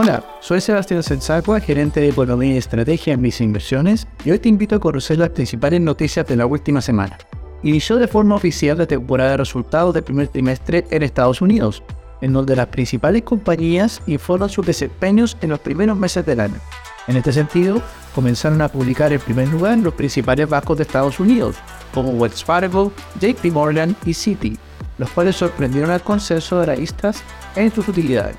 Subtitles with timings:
[0.00, 4.48] Hola, soy Sebastián Sensacua, gerente de Economía y Estrategia en Visa Inversiones, y hoy te
[4.48, 7.18] invito a conocer las principales noticias de la última semana.
[7.64, 11.82] Inició de forma oficial la temporada de resultados del primer trimestre en Estados Unidos,
[12.20, 16.60] en donde las principales compañías informan sus desempeños en los primeros meses del año.
[17.08, 17.82] En este sentido,
[18.14, 21.56] comenzaron a publicar en primer lugar los principales bancos de Estados Unidos,
[21.92, 24.56] como Wells Fargo, JP Morgan y Citi,
[24.96, 27.20] los cuales sorprendieron al consenso de analistas
[27.56, 28.36] en sus utilidades.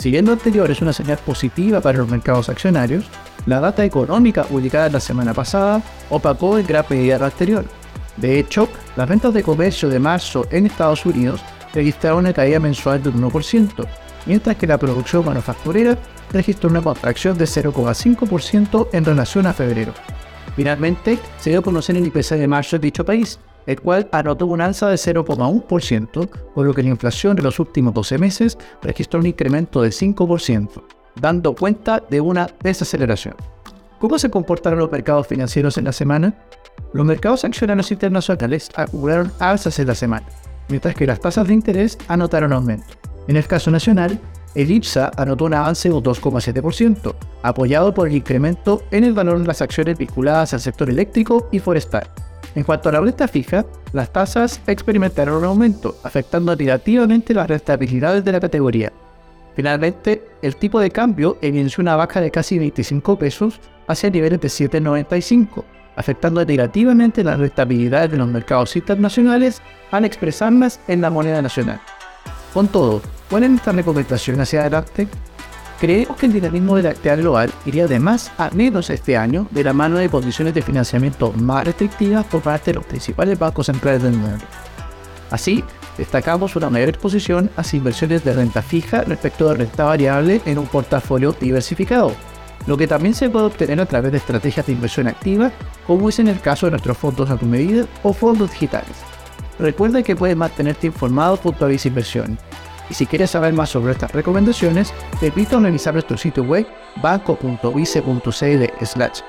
[0.00, 3.04] Si bien lo anterior es una señal positiva para los mercados accionarios,
[3.44, 7.66] la data económica publicada la semana pasada opacó en gran medida lo anterior.
[8.16, 11.42] De hecho, las ventas de comercio de marzo en Estados Unidos
[11.74, 13.86] registraron una caída mensual del 1%,
[14.24, 15.98] mientras que la producción manufacturera
[16.32, 19.92] registró una contracción de 0,5% en relación a febrero.
[20.56, 23.38] Finalmente, se dio a conocer el IPC de marzo de dicho país,
[23.70, 27.94] el cual anotó un alza de 0,1%, por lo que la inflación de los últimos
[27.94, 30.82] 12 meses registró un incremento de 5%,
[31.14, 33.36] dando cuenta de una desaceleración.
[34.00, 36.34] ¿Cómo se comportaron los mercados financieros en la semana?
[36.92, 40.26] Los mercados accionarios internacionales acumularon alzas en la semana,
[40.68, 42.94] mientras que las tasas de interés anotaron aumento.
[43.28, 44.18] En el caso nacional,
[44.56, 47.14] el IPSA anotó un avance de 2,7%,
[47.44, 51.60] apoyado por el incremento en el valor de las acciones vinculadas al sector eléctrico y
[51.60, 52.10] forestal.
[52.54, 58.24] En cuanto a la renta fija, las tasas experimentaron un aumento, afectando negativamente las rentabilidades
[58.24, 58.92] de la categoría.
[59.54, 64.48] Finalmente, el tipo de cambio evidenció una baja de casi 25 pesos hacia niveles de
[64.48, 65.64] 7,95,
[65.96, 69.60] afectando negativamente las rentabilidades de los mercados internacionales
[69.90, 71.80] al expresarlas en la moneda nacional.
[72.52, 75.06] Con todo, ¿cuál es nuestra recomendación hacia adelante?
[75.80, 79.46] Creemos que el dinamismo de la actividad global iría de más a menos este año
[79.50, 83.64] de la mano de condiciones de financiamiento más restrictivas por parte de los principales bancos
[83.64, 84.44] centrales del mundo.
[85.30, 85.64] Así,
[85.96, 90.66] destacamos una mayor exposición a inversiones de renta fija respecto de renta variable en un
[90.66, 92.12] portafolio diversificado,
[92.66, 95.50] lo que también se puede obtener a través de estrategias de inversión activa,
[95.86, 98.96] como es en el caso de nuestros fondos a tu medida o fondos digitales.
[99.58, 102.38] Recuerda que puedes mantenerte informado junto a Inversión
[102.90, 106.66] y si quieres saber más sobre estas recomendaciones, te invito a revisar nuestro sitio web
[107.00, 108.64] banco.vice.cl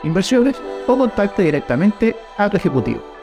[0.03, 0.55] inversiones
[0.87, 3.20] o contacte directamente a tu ejecutivo.